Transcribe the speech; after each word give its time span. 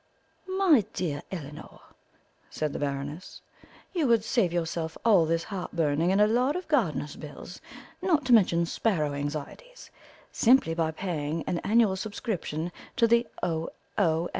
"My 0.57 0.83
dear 0.93 1.21
Elinor," 1.31 1.77
said 2.49 2.73
the 2.73 2.79
Baroness, 2.79 3.39
"you 3.93 4.07
would 4.07 4.23
save 4.23 4.51
yourself 4.51 4.97
all 5.05 5.27
this 5.27 5.43
heart 5.43 5.73
burning 5.73 6.11
and 6.11 6.19
a 6.19 6.25
lot 6.25 6.55
of 6.55 6.67
gardener's 6.67 7.15
bills, 7.15 7.61
not 8.01 8.25
to 8.25 8.33
mention 8.33 8.65
sparrow 8.65 9.13
anxieties, 9.13 9.91
simply 10.31 10.73
by 10.73 10.89
paying 10.89 11.43
an 11.45 11.59
annual 11.59 11.95
subscription 11.95 12.71
to 12.95 13.05
the 13.07 13.27
O. 13.43 13.69